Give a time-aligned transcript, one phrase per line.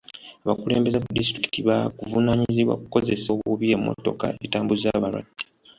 [0.43, 5.43] Abakulembeze ku disitulikiti baakuvunaanyizibwa ku kukozesa obubi emmotoka etambuza balwadde.